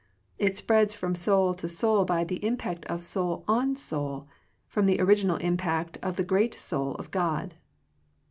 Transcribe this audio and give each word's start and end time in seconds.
It 0.39 0.57
spreads 0.57 0.95
from 0.95 1.13
soul 1.13 1.53
to 1.53 1.67
soul 1.67 2.05
by 2.05 2.23
the 2.23 2.43
impact 2.43 2.85
of 2.85 3.03
soul 3.03 3.45
on 3.47 3.75
soul, 3.75 4.27
from 4.67 4.87
the 4.87 4.99
original 4.99 5.37
impact 5.37 5.99
of 6.01 6.15
the 6.15 6.23
great 6.23 6.57
soul 6.59 6.95
of 6.95 7.11
God. 7.11 7.53